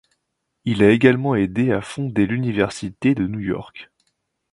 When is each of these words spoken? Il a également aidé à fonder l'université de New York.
Il 0.65 0.81
a 0.81 0.89
également 0.89 1.35
aidé 1.35 1.71
à 1.71 1.79
fonder 1.79 2.25
l'université 2.25 3.13
de 3.13 3.27
New 3.27 3.39
York. 3.39 3.91